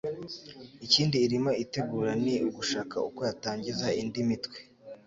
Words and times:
Ikindi 0.85 1.17
irimo 1.25 1.51
itegura 1.63 2.11
ni 2.23 2.35
ugushaka 2.47 2.95
uko 3.09 3.21
yatangiza 3.29 3.87
indi 4.01 4.21
mitwe 4.29 4.57